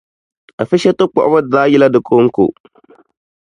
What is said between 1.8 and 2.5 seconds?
di konko.